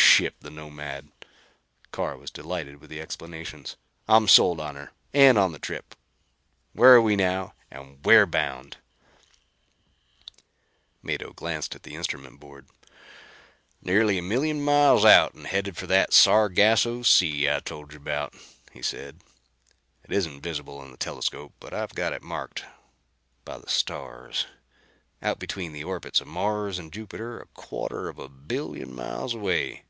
[0.00, 1.10] "Some ship, the Nomad!"
[1.92, 3.76] Carr was delighted with the explanations.
[4.06, 5.94] "I'm sold on her and on the trip.
[6.74, 8.76] Where are we now and where bound?"
[11.02, 12.68] Mado glanced at the instrument board.
[13.80, 18.34] "Nearly a million miles out and headed for that Sargasso Sea I told you about,"
[18.72, 19.22] he said.
[20.04, 22.64] "It isn't visible in the telescope, but I've got it marked
[23.46, 24.46] by the stars.
[25.22, 29.84] Out between the orbits of Mars and Jupiter, a quarter of a billion miles away.